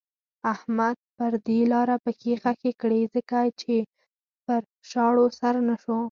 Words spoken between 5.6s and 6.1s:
نه شو.